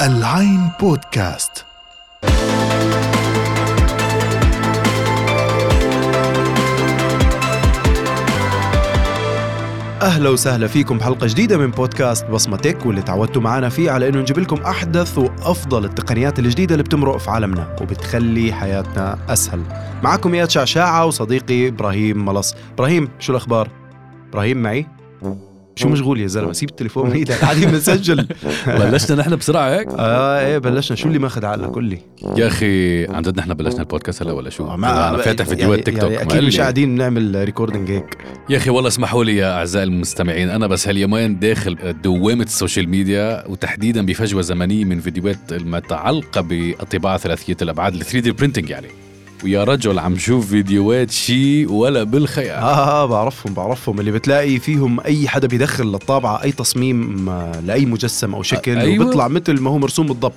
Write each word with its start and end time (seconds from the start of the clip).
العين 0.00 0.70
بودكاست. 0.80 1.64
أهلا 10.02 10.28
وسهلا 10.28 10.66
فيكم 10.66 10.98
بحلقه 10.98 11.26
جديدة 11.26 11.58
من 11.58 11.70
بودكاست 11.70 12.26
بصمة 12.26 12.56
تك 12.56 12.86
واللي 12.86 13.02
تعودتوا 13.02 13.42
معنا 13.42 13.68
فيه 13.68 13.90
على 13.90 14.08
إنه 14.08 14.18
نجيب 14.18 14.38
لكم 14.38 14.62
أحدث 14.62 15.18
وأفضل 15.18 15.84
التقنيات 15.84 16.38
الجديدة 16.38 16.74
اللي 16.74 16.82
بتمرق 16.82 17.16
في 17.16 17.30
عالمنا 17.30 17.76
وبتخلي 17.80 18.52
حياتنا 18.52 19.18
أسهل. 19.28 19.62
معكم 20.02 20.34
إياد 20.34 20.50
شعشاعة 20.50 21.06
وصديقي 21.06 21.68
إبراهيم 21.68 22.24
ملص. 22.24 22.54
إبراهيم 22.74 23.08
شو 23.18 23.32
الأخبار؟ 23.32 23.68
إبراهيم 24.28 24.62
معي؟ 24.62 24.86
شو 25.78 25.88
مشغول 25.88 26.20
يا 26.20 26.26
زلمة؟ 26.26 26.52
سيب 26.52 26.68
التليفون. 26.68 27.06
من 27.10 27.12
إيدك 27.16 27.32
قاعدين 27.34 27.70
بنسجل 27.70 28.26
بلشنا 28.66 29.16
نحن 29.16 29.36
بسرعة 29.36 29.70
هيك؟ 29.78 29.88
آه 29.98 30.40
إيه 30.40 30.58
بلشنا. 30.58 30.96
شو 30.96 31.08
اللي 31.08 31.18
ماخذ 31.18 31.44
عقلك؟ 31.44 31.68
قول 31.68 31.84
لي. 31.84 31.98
يا 32.36 32.46
أخي 32.46 33.04
عن 33.06 33.22
جد 33.22 33.38
نحن 33.38 33.54
بلشنا 33.54 33.80
البودكاست 33.80 34.22
هلا 34.22 34.32
ولا 34.32 34.50
شو؟ 34.50 34.76
ما- 34.76 35.08
أنا 35.08 35.18
فاتح 35.18 35.44
فيديوهات 35.44 35.84
تيك 35.84 35.98
توك 36.00 36.10
يعني 36.10 36.24
ما 36.26 36.32
أكيد 36.32 36.44
مش. 36.44 36.60
قاعدين 36.60 36.88
نعمل 36.94 37.44
recording 37.44 37.90
هيك. 37.90 38.16
يا 38.50 38.56
أخي 38.56 38.70
والله 38.70 38.88
اسمحوا 38.88 39.24
لي 39.24 39.36
يا 39.36 39.52
أعزائي 39.58 39.84
المستمعين 39.84 40.48
أنا 40.50 40.66
بس 40.66 40.88
هاليومين 40.88 41.38
داخل 41.38 41.76
دوامة 42.02 42.44
ال 42.44 42.50
social 42.50 42.88
media 42.88 43.44
وتحديدا 43.48 44.06
بفجوة 44.06 44.42
زمنية 44.42 44.84
من 44.84 45.00
فيديوهات 45.00 45.52
المتعلقة 45.52 46.40
بالطباعه 46.40 47.16
ثلاثية 47.18 47.56
الأبعاد 47.62 47.94
ال 47.94 48.00
3D 48.00 48.32
printing 48.32 48.70
يعني. 48.70 48.86
ويا 49.44 49.64
رجل 49.64 49.98
عم 49.98 50.18
شوف 50.18 50.48
فيديوهات 50.48 51.10
شيء 51.10 51.72
ولا 51.72 52.02
بالخيال. 52.02 52.50
آه, 52.58 53.02
آه 53.02 53.06
بعرفهم 53.06 53.54
بعرفهم. 53.54 54.00
اللي 54.00 54.10
بتلاقي 54.12 54.58
فيهم 54.58 55.00
أي 55.00 55.28
حدا 55.28 55.48
بيدخل 55.48 55.84
للطابعة 55.84 56.42
أي 56.42 56.52
تصميم 56.52 57.28
آه، 57.28 57.60
لأي 57.60 57.86
مجسم 57.86 58.34
أو 58.34 58.42
شكل 58.42 58.78
أيوة. 58.78 59.04
وبيطلع 59.04 59.28
مثل 59.28 59.60
ما 59.60 59.70
هو 59.70 59.78
مرسوم 59.78 60.06
بالضبط. 60.06 60.34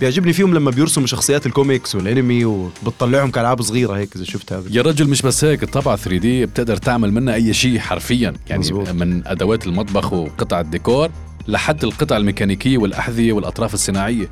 بيعجبني 0.00 0.32
فيهم 0.32 0.54
لما 0.54 0.70
بيرسموا 0.70 1.06
شخصيات 1.06 1.46
ال 1.46 1.53
comics 1.53 1.94
وال 1.94 2.08
anime 2.08 2.44
وبتطلعهم 2.44 3.30
كألعاب 3.30 3.62
صغيرة 3.62 3.96
هيك 3.96 4.16
إذا 4.16 4.24
شفت 4.24 4.52
هذا 4.52 4.64
يا 4.70 4.82
رجل 4.82 5.08
مش 5.08 5.22
بس 5.22 5.44
هيك 5.44 5.62
الطابعة 5.62 5.96
3D 5.96 6.46
بتقدر 6.46 6.76
تعمل 6.76 7.12
منها 7.12 7.34
أي 7.34 7.54
شيء 7.54 7.78
حرفيا. 7.78 8.34
يعني 8.48 8.60
مزبوط. 8.60 8.88
من 8.88 9.26
أدوات 9.26 9.66
المطبخ 9.66 10.12
وقطع 10.12 10.60
الديكور 10.60 11.10
لحد 11.48 11.84
القطع 11.84 12.16
الميكانيكية 12.16 12.78
والأحذية 12.78 13.32
والأطراف 13.32 13.74
الصناعية. 13.74 14.30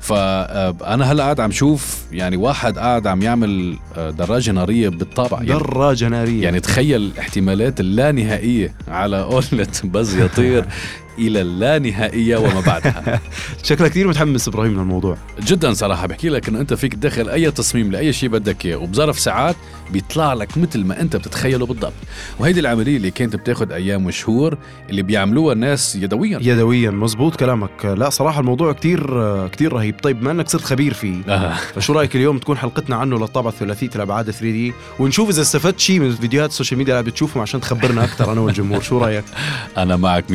فأنا 0.00 1.12
هلا 1.12 1.22
قاعد 1.22 1.40
عم 1.40 1.50
شوف 1.50 2.02
يعني 2.12 2.36
واحد 2.36 2.78
قاعد 2.78 3.06
عم 3.06 3.22
يعمل 3.22 3.76
آه، 3.96 4.10
دراجة 4.10 4.50
نارية 4.50 4.88
بالطابعة 4.88 5.42
يعني 5.42 5.60
دراجة 5.60 6.08
نارية. 6.08 6.42
يعني 6.44 6.60
تخيل 6.60 7.02
الاحتمالات 7.02 7.80
اللانهائيه 7.80 8.74
على 8.88 9.22
قولة 9.22 9.66
بز 9.84 10.16
يطير. 10.16 10.64
إلى 11.18 11.40
اللانهائيه 11.40 12.36
وما 12.36 12.60
بعدها. 12.60 13.20
شكلك 13.64 13.90
كثير 13.90 14.08
متحمس 14.08 14.48
إبراهيم 14.48 14.72
للموضوع. 14.72 15.16
جدا 15.42 15.72
صراحة. 15.72 16.06
بحكي 16.06 16.28
لك 16.28 16.48
إنه 16.48 16.60
أنت 16.60 16.74
فيك 16.74 16.94
تدخل 16.94 17.28
أي 17.28 17.50
تصميم 17.50 17.92
لأي 17.92 18.12
شيء 18.12 18.28
بدك 18.28 18.66
إياه 18.66 18.76
وبظرف 18.76 19.18
ساعات 19.18 19.56
بيطلع 19.90 20.34
لك 20.34 20.58
مثل 20.58 20.84
ما 20.84 21.00
أنت 21.00 21.16
بتتخيله 21.16 21.66
بالضبط. 21.66 21.92
وهيدي 22.38 22.60
العملية 22.60 22.96
اللي 22.96 23.10
كانت 23.10 23.36
بتاخذ 23.36 23.72
أيام 23.72 24.06
وشهور 24.06 24.58
اللي 24.90 25.02
بيعملوها 25.02 25.52
الناس 25.52 25.96
يدويا. 25.96 26.38
يدويا. 26.42 26.90
مزبوط 26.90 27.36
كلامك. 27.36 27.84
لا 27.84 28.10
صراحة 28.10 28.40
الموضوع 28.40 28.72
كثير 28.72 28.98
كثير 29.48 29.72
رهيب. 29.72 30.00
طيب 30.02 30.20
بما 30.20 30.30
إنك 30.30 30.48
صرت 30.48 30.62
خبير 30.64 30.94
فيه 30.94 31.14
آه. 31.28 31.54
فشو 31.74 31.92
رأيك 31.92 32.16
اليوم 32.16 32.38
تكون 32.38 32.56
حلقتنا 32.56 32.96
عنه 32.96 33.18
للطابعه 33.18 33.50
الثلاثيه 33.50 33.90
الابعاد 33.96 34.30
3D؟ 34.30 34.72
ونشوف 34.98 35.30
إذا 35.30 35.42
استفدت 35.42 35.80
شيء 35.80 36.00
من 36.00 36.14
فيديوهات 36.14 36.50
ال 36.50 36.54
social 36.54 36.78
media 36.78 37.00
اللي 37.00 37.10
بتشوفهم 37.10 37.42
عشان 37.42 37.60
تخبرنا 37.60 38.04
أكثر 38.04 38.32
أنا 38.32 38.40
والجمهور. 38.40 38.82
شو 38.82 38.98
رأيك؟ 38.98 39.24
أنا 39.76 39.96
معك 39.96 40.24
100% 40.28 40.32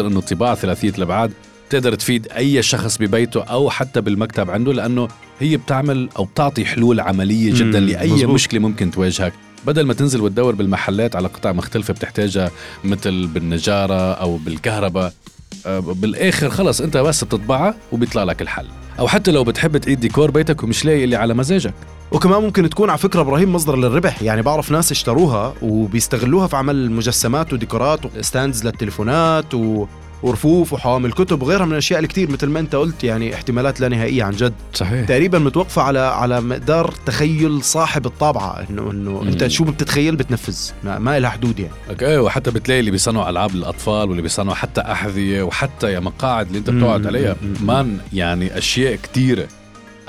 وخصوصا 0.00 0.12
إنه 0.12 0.18
الطباعه 0.18 0.54
ثلاثية 0.54 0.92
الأبعاد 0.98 1.32
بتقدر 1.68 1.94
تفيد 1.94 2.28
أي 2.28 2.62
شخص 2.62 2.98
ببيته 2.98 3.42
أو 3.42 3.70
حتى 3.70 4.00
بالمكتب 4.00 4.50
عنده 4.50 4.72
لأنه 4.72 5.08
هي 5.40 5.56
بتعمل 5.56 6.08
أو 6.16 6.24
بتعطي 6.24 6.64
حلول 6.64 7.00
عملية 7.00 7.52
جدا 7.54 7.80
لأي 7.80 8.12
مزبوط. 8.12 8.34
مشكلة 8.34 8.60
ممكن 8.60 8.90
تواجهك 8.90 9.32
بدل 9.66 9.86
ما 9.86 9.94
تنزل 9.94 10.20
وتدور 10.20 10.54
بالمحلات 10.54 11.16
على 11.16 11.28
قطع 11.28 11.52
مختلفة 11.52 11.94
بتحتاجها 11.94 12.50
مثل 12.84 13.26
بالنجارة 13.26 14.12
أو 14.12 14.36
بالكهرباء 14.36 15.12
بالآخر 15.66 16.50
خلص 16.50 16.80
أنت 16.80 16.96
بس 16.96 17.24
بتطبعها 17.24 17.74
وبيطلع 17.92 18.24
لك 18.24 18.42
الحل. 18.42 18.66
أو 18.98 19.08
حتى 19.08 19.30
لو 19.30 19.44
بتحب 19.44 19.76
تعيد 19.76 20.00
ديكور 20.00 20.30
بيتك 20.30 20.62
ومش 20.62 20.84
لاقي 20.84 21.04
اللي 21.04 21.16
على 21.16 21.34
مزاجك. 21.34 21.74
وكمان 22.12 22.42
ممكن 22.42 22.70
تكون 22.70 22.90
على 22.90 22.98
فكرة 22.98 23.20
إبراهيم 23.20 23.52
مصدر 23.52 23.76
للربح. 23.76 24.22
يعني 24.22 24.42
بعرف 24.42 24.70
ناس 24.70 24.90
اشتروها 24.90 25.54
وبيستغلوها 25.62 26.46
في 26.46 26.56
عمل 26.56 26.90
مجسمات 26.90 27.52
وديكورات 27.52 28.00
وستاندز 28.06 28.64
للتليفونات 28.66 29.54
و... 29.54 29.86
ورفوف 30.22 30.72
وحوامل 30.72 31.12
كتب 31.12 31.42
وغيرها 31.42 31.64
من 31.64 31.72
الأشياء 31.72 32.00
الكثير 32.00 32.30
مثل 32.30 32.46
ما 32.46 32.60
أنت 32.60 32.74
قلت 32.74 33.04
يعني 33.04 33.34
احتمالات 33.34 33.80
لا 33.80 33.88
نهائية 33.88 34.24
عن 34.24 34.32
جد. 34.32 34.52
صحيح. 34.74 35.08
تقريبا 35.08 35.38
متوقفة 35.38 35.82
على 35.82 35.98
على 35.98 36.40
مقدار 36.40 36.94
تخيل 37.06 37.62
صاحب 37.62 38.06
الطابعة 38.06 38.66
إنه 38.70 38.90
إنه 38.90 39.22
أنت. 39.22 39.46
شو 39.46 39.64
بتتخيل 39.64 40.16
بتنفذ. 40.16 40.58
ما, 40.84 40.98
ما 40.98 41.18
لها 41.18 41.30
حدود 41.30 41.58
يعني. 41.58 41.72
إيه 42.02 42.18
وحتى 42.18 42.50
بتلاقي 42.50 42.80
اللي 42.80 42.90
بيصنعوا 42.90 43.30
ألعاب 43.30 43.54
للاطفال 43.54 44.08
واللي 44.08 44.22
بيصنعوا 44.22 44.54
حتى 44.56 44.80
أحذية 44.80 45.42
وحتى 45.42 45.92
يا 45.92 46.00
مقاعد 46.00 46.46
اللي 46.46 46.58
أنت 46.58 46.70
بتقعد 46.70 47.06
عليها. 47.06 47.36
مان 47.60 47.98
يعني 48.12 48.58
أشياء 48.58 48.94
كتيرة. 48.96 49.46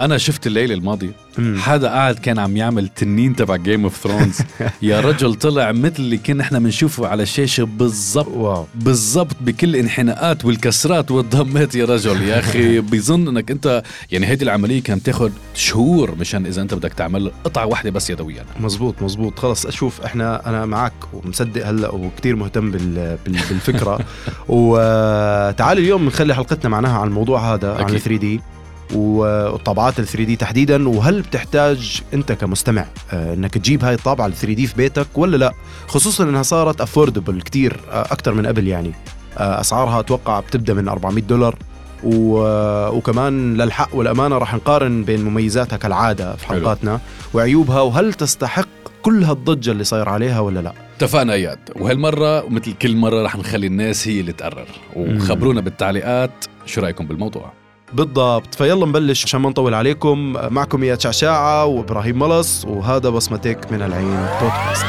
أنا 0.02 0.18
شفت 0.18 0.48
الليلة 0.48 0.74
الماضية. 0.74 1.12
حدا 1.58 1.88
قاعد 1.88 2.16
كان 2.20 2.40
عم 2.40 2.58
يعمل 2.58 2.88
تنين 2.88 3.36
تبع 3.36 3.56
Game 3.56 3.84
of 3.84 3.98
Thrones 3.98 4.38
يا 4.82 5.00
رجل 5.02 5.36
طلع 5.36 5.72
مثل 5.72 5.94
اللي 6.00 6.18
كنا 6.18 6.44
إحنا 6.44 6.60
بنشوفه 6.60 7.08
على 7.08 7.24
الشاشة 7.24 7.64
بالضبط. 7.64 8.68
بالضبط 8.76 9.36
بكل 9.42 9.70
الانحناءات 9.70 10.46
والكسرات 10.46 11.12
والضمات. 11.12 11.76
يا 11.76 11.86
رجل 11.86 12.22
يا 12.22 12.40
أخي 12.40 12.80
بيظن 12.92 13.28
إنك 13.28 13.52
أنت 13.52 13.84
يعني 14.12 14.28
هيدي 14.28 14.44
العملية 14.46 14.84
كانت 14.84 15.06
تاخذ 15.06 15.32
شهور 15.56 16.16
مشان 16.20 16.46
إذا 16.46 16.62
أنت 16.62 16.74
بدك 16.74 16.94
تعمل 16.94 17.32
قطعة 17.44 17.66
واحدة 17.66 17.90
بس 17.90 18.10
يدويا. 18.10 18.46
مزبوط 18.60 19.02
مزبوط 19.02 19.40
خلص 19.40 19.66
أشوف 19.66 20.02
إحنا 20.02 20.50
أنا 20.50 20.66
معك 20.66 20.94
ومصدق 21.14 21.68
هلأ 21.68 21.90
وكتير 21.90 22.36
مهتم 22.36 22.72
بال 22.72 23.18
بال 23.26 23.40
بالفكرة. 23.50 24.00
وتعال 24.48 25.78
اليوم 25.78 26.06
نخلي 26.06 26.36
حلقتنا 26.36 26.70
معناها 26.70 26.98
عن 27.00 27.08
الموضوع 27.08 27.54
هذا 27.54 27.74
عن 27.74 27.82
أكيد. 27.82 27.96
ال 27.96 28.02
3D 28.02 28.42
والطابعات 28.96 30.00
ال 30.00 30.08
3 30.08 30.24
دي 30.24 30.36
تحديدا 30.36 30.90
وهل 30.90 31.22
بتحتاج 31.22 32.02
أنت 32.14 32.32
كمستمع 32.32 32.86
آه، 33.14 33.34
إنك 33.34 33.54
تجيب 33.58 33.84
هاي 33.84 33.94
الطابعة 33.94 34.26
ال 34.28 34.34
3 34.34 34.54
دي 34.54 34.68
في 34.68 34.76
بيتك 34.76 35.08
ولا 35.16 35.38
لا؟ 35.38 35.54
خصوصا 35.88 36.24
إنها 36.24 36.44
صارت 36.44 36.82
افوردبل 36.82 37.42
كتير 37.42 37.80
أكثر 37.92 38.34
من 38.34 38.46
قبل 38.46 38.68
يعني. 38.68 38.92
آه، 39.38 39.60
أسعارها 39.60 40.00
أتوقع 40.00 40.40
بتبدأ 40.40 40.74
من 40.74 40.88
400 40.88 41.24
دولار. 41.24 41.56
و... 42.04 42.40
وكمان 42.98 43.58
للحق 43.58 43.96
والأمانة 43.96 44.38
راح 44.38 44.54
نقارن 44.56 45.04
بين 45.04 45.24
مميزاتها 45.26 45.78
كالعادة 45.78 46.36
في. 46.36 46.48
حلقاتنا 46.48 47.00
وعيوبها 47.34 47.82
وهل 47.82 48.14
تستحق 48.14 48.68
كل 49.02 49.24
هالضجة 49.24 49.72
اللي 49.72 49.84
صاير 49.84 50.10
عليها 50.10 50.40
ولا 50.40 50.60
لا؟ 50.60 50.74
اتفقنا 50.98 51.34
إياد. 51.34 51.60
وهالمرة 51.76 52.44
ومثل 52.44 52.74
كل 52.74 52.96
مرة 52.96 53.24
رح 53.24 53.36
نخلي 53.36 53.68
الناس 53.68 54.08
هي 54.08 54.20
اللي 54.20 54.32
تقرر. 54.32 54.68
وخبرونا 54.96 55.62
بالتعليقات 55.62 56.46
شو 56.66 56.82
رأيكم 56.82 57.08
بالموضوع؟ 57.08 57.52
بالضبط. 57.94 58.56
فيلا 58.56 58.86
نبلش 58.86 59.26
عشان 59.26 59.42
ما 59.42 59.50
نطول 59.50 59.74
عليكم. 59.74 60.34
معكم 60.50 60.84
إياد 60.84 61.02
شعشاعة 61.02 61.66
وإبراهيم 61.66 62.20
ملص 62.20 62.66
وهذا 62.66 63.10
بصمتك 63.10 63.72
من 63.72 63.82
العين 63.82 64.28
بودكاست. 64.42 64.86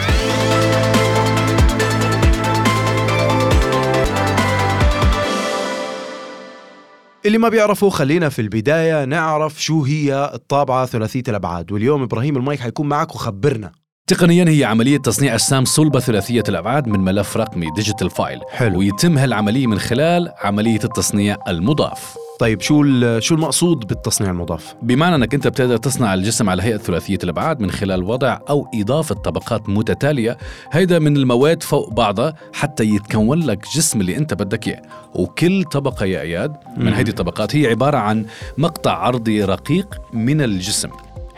اللي 7.27 7.39
ما 7.39 7.49
بيعرفوا 7.49 7.91
خلينا 7.91 8.29
في 8.29 8.43
البداية 8.43 9.05
نعرف 9.05 9.63
شو 9.63 9.85
هي 9.85 10.31
الطابعة 10.35 10.87
ثلاثية 10.87 11.23
الأبعاد. 11.29 11.73
واليوم 11.73 12.03
إبراهيم 12.03 12.37
المايك 12.37 12.61
حيكون 12.61 12.89
معك 12.89 13.15
وخبرنا. 13.15 13.82
تقنيا 14.07 14.45
هي 14.49 14.65
عملية 14.65 14.99
تصنيع 14.99 15.35
أجسام 15.35 15.65
صلبة 15.65 16.01
ثلاثية 16.01 16.43
الأبعاد 16.49 16.89
من 16.89 17.01
ملف 17.01 17.37
رقمي 17.37 17.71
digital 17.77 18.11
file 18.11 18.41
حلو. 18.51 18.79
ويتم 18.79 19.19
هالعملية 19.19 19.67
من 19.67 19.79
خلال 19.79 20.33
عملية 20.39 20.81
التصنيع 20.85 21.37
المضاف 21.49 22.17
طيب 22.41 22.61
شو 22.61 22.85
شو 23.19 23.35
المقصود 23.35 23.87
بالتصنيع 23.87 24.31
المضاف؟ 24.31 24.75
بمعنى 24.83 25.15
أنك 25.15 25.35
أنت 25.35 25.49
بتقدر 25.49 25.77
تصنع 25.77 26.15
الجسم 26.15 26.49
على 26.49 26.63
هيئة 26.63 26.77
ثلاثية 26.77 27.19
الأبعاد 27.25 27.61
من 27.61 27.71
خلال 27.71 28.03
وضع 28.03 28.39
أو 28.51 28.69
إضافة 28.75 29.15
طبقات 29.15 29.69
متتالية 29.69 30.39
هيدا 30.73 30.99
من 30.99 31.17
المواد 31.17 31.63
فوق 31.63 31.93
بعضها 31.93 32.35
حتى 32.53 32.85
يتكون 32.85 33.39
لك 33.39 33.67
جسم 33.77 34.01
اللي 34.01 34.17
أنت 34.17 34.35
بدك 34.35 34.69
إياه 34.69 34.83
وكل 35.15 35.65
طبقة 35.65 36.07
يا 36.07 36.21
اياد 36.21 36.57
من. 36.77 36.95
هيدي 36.95 37.11
الطبقات 37.11 37.57
هي 37.57 37.67
عبارة 37.67 37.97
عن 37.97 38.27
مقطع 38.59 38.93
عرضي 38.93 39.45
رقيق 39.45 39.95
من 40.13 40.41
الجسم 40.41 40.89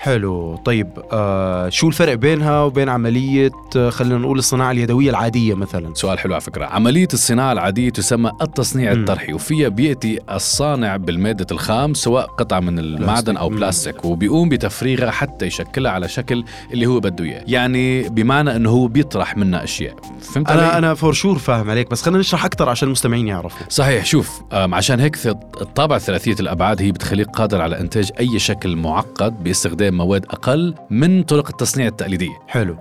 حلو. 0.04 0.56
طيب 0.56 0.88
آه 1.12 1.68
شو 1.68 1.88
الفرق 1.88 2.14
بينها 2.14 2.62
وبين 2.62 2.88
عملية 2.88 3.50
آه 3.76 3.90
خلينا 3.90 4.18
نقول 4.18 4.38
الصناعة 4.38 4.70
اليدوية 4.70 5.10
العادية 5.10 5.54
مثلا؟ 5.54 5.94
سؤال 5.94 6.18
حلو 6.18 6.32
على 6.32 6.40
فكرة. 6.40 6.64
عملية 6.64 7.08
الصناعة 7.12 7.52
العادية 7.52 7.90
تسمى 7.90 8.32
التصنيع 8.42 8.94
مم. 8.94 9.00
الطرحي 9.00 9.32
وفيها 9.32 9.68
بيأتي 9.68 10.18
الصانع 10.30 10.96
بالمادة 10.96 11.46
الخام 11.52 11.94
سواء 11.94 12.26
قطعة 12.26 12.60
من 12.60 12.78
المعدن 12.78 13.36
أو. 13.36 13.48
بلاستيك 13.48 14.04
وبيقوم 14.04 14.48
بتفريغها 14.48 15.10
حتى 15.10 15.46
يشكلها 15.46 15.92
على 15.92 16.08
شكل 16.08 16.44
اللي 16.72 16.86
هو 16.86 17.00
بده 17.00 17.24
إياه. 17.24 17.44
يعني 17.46 18.08
بمعنى 18.08 18.56
أنه 18.56 18.70
هو 18.70 18.86
بيطرح 18.86 19.36
منها 19.36 19.64
أشياء. 19.64 19.94
فهمت 20.20 20.50
أنا 20.50 20.62
علي؟ 20.62 20.78
أنا 20.78 20.94
فور 20.94 21.12
شور 21.12 21.38
فاهم 21.38 21.70
عليك 21.70 21.90
بس 21.90 22.02
خلينا 22.02 22.20
نشرح 22.20 22.44
أكثر 22.44 22.68
عشان 22.68 22.86
المستمعين 22.86 23.28
يعرفوا. 23.28 23.66
صحيح. 23.68 24.04
شوف 24.04 24.42
عشان 24.52 25.00
هيك 25.00 25.26
الطابعة 25.60 25.98
ثلاثية 25.98 26.36
الأبعاد 26.40 26.82
هي 26.82 26.92
بتخليك 26.92 27.28
قادر 27.28 27.60
على 27.60 27.80
إنتاج 27.80 28.10
أي 28.20 28.38
شكل 28.38 28.76
معقد 28.76 29.44
باستخدام 29.44 29.93
مواد 29.94 30.24
أقل 30.24 30.74
من 30.90 31.22
طرق 31.22 31.48
التصنيع 31.48 31.86
التقليدية. 31.86 32.38
حلو. 32.48 32.76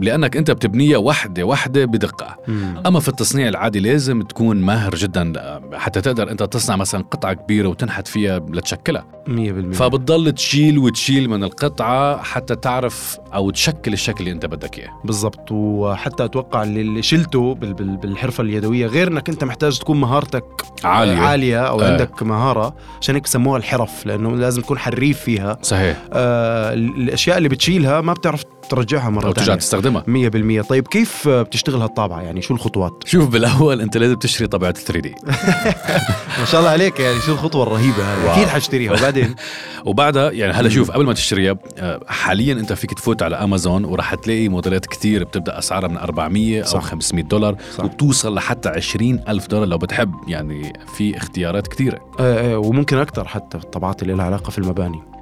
لأنك 0.00 0.36
أنت 0.36 0.50
بتبنيها 0.50 0.98
وحدة 0.98 1.44
وحدة 1.44 1.84
بدقة. 1.84 2.36
مم. 2.48 2.82
أما 2.86 3.00
في 3.00 3.08
التصنيع 3.08 3.48
العادي 3.48 3.80
لازم 3.80 4.22
تكون 4.22 4.56
ماهر 4.60 4.94
جدا 4.94 5.32
حتى 5.74 6.00
تقدر 6.00 6.30
أنت 6.30 6.42
تصنع 6.42 6.76
مثلا 6.76 7.02
قطعة 7.10 7.32
كبيرة 7.34 7.68
وتنحت 7.68 8.08
فيها 8.08 8.38
لتشكلها. 8.38 9.06
100% 9.28 9.72
فبتضل 9.74 10.32
تشيل 10.32 10.78
وتشيل 10.78 11.30
من 11.30 11.44
القطعة 11.44 12.22
حتى 12.22 12.54
تعرف 12.56 13.18
أو 13.34 13.50
تشكل 13.50 13.92
الشكل 13.92 14.20
اللي 14.20 14.32
أنت 14.32 14.46
بدك 14.46 14.78
إياه. 14.78 14.90
بالضبط. 15.04 15.52
وحتى 15.52 16.24
أتوقع 16.24 16.62
اللي 16.62 17.02
شلته 17.02 17.54
بال- 17.54 17.74
بال- 17.74 17.96
بالحرفة 17.96 18.42
اليدوية 18.42 18.86
غير 18.86 19.08
إنك 19.08 19.28
أنت 19.28 19.44
محتاج 19.44 19.78
تكون 19.78 20.00
مهارتك 20.00 20.44
عالية. 20.84 21.16
عالية 21.16 21.60
أو 21.60 21.80
آه. 21.80 21.90
عندك 21.92 22.22
مهارة 22.22 22.74
عشان 23.00 23.14
هيك 23.14 23.24
بسموها 23.24 23.58
الحرف 23.58 24.06
لأنه 24.06 24.36
لازم 24.36 24.62
تكون 24.62 24.78
حريف 24.78 25.20
فيها. 25.20 25.58
صحيح. 25.62 26.02
آه 26.12 26.74
ال- 26.74 26.96
الأشياء 27.02 27.38
اللي 27.38 27.48
بتشيلها 27.48 28.00
ما 28.00 28.12
بتعرف 28.12 28.42
ترجعها 28.68 29.10
مرة 29.10 29.26
أو 29.26 29.32
ترجع 29.32 29.44
ثانية. 29.46 29.58
تستخدمها. 29.58 30.02
100% 30.62 30.66
طيب 30.68 30.88
كيف 30.88 31.28
بتشتغل 31.28 31.82
هالطابعة؟ 31.82 32.20
يعني 32.20 32.42
شو 32.42 32.54
الخطوات؟ 32.54 32.92
شوف 33.06 33.28
بالأول 33.28 33.80
أنت 33.80 33.96
لازم 33.96 34.14
تشتري 34.14 34.46
طبعه 34.48 34.72
3 34.72 35.00
دي. 35.00 35.14
ما 36.38 36.44
شاء 36.44 36.60
الله 36.60 36.70
عليك 36.70 37.00
يعني 37.00 37.20
شو 37.20 37.32
الخطوة 37.32 37.62
الرهيبة 37.62 38.24
واو. 38.24 38.32
أكيد 38.32 38.48
حاشتريها 38.48 38.92
وبعدين؟ 38.92 39.34
وبعدها 39.84 40.30
يعني 40.30 40.52
هلا. 40.52 40.68
شوف 40.68 40.90
قبل 40.90 41.04
ما 41.06 41.12
تشتريها 41.12 41.56
آه، 41.78 42.00
حاليا 42.08 42.52
أنت 42.52 42.72
فيك 42.72 42.94
تفوت 42.94 43.22
على 43.22 43.36
أمازون 43.36 43.84
وراح 43.84 44.14
تلاقي 44.14 44.48
موديلات 44.48 44.86
كتير 44.86 45.24
بتبدأ 45.24 45.58
أسعارها 45.58 45.88
من 45.88 45.96
400 45.96 46.60
أو 46.60 46.66
صح. 46.66 46.82
500 46.84 47.24
دولار 47.24 47.56
صح. 47.76 47.84
وبتوصل 47.84 48.34
لحتى 48.34 48.68
20 48.68 49.20
ألف 49.28 49.46
دولار 49.46 49.68
لو 49.68 49.78
بتحب. 49.78 50.14
يعني 50.28 50.72
في 50.96 51.16
اختيارات 51.16 51.66
كتيره 51.66 52.00
آه 52.20 52.52
آه 52.54 52.58
وممكن 52.58 52.96
أكثر 52.96 53.28
حتى 53.28 53.58
الطبعات 53.58 54.02
اللي 54.02 54.14
لها 54.14 54.24
علاقة 54.24 54.50
في 54.50 54.58
المباني. 54.58 55.13